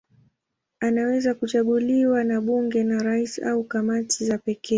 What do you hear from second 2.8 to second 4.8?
na rais au kamati za pekee.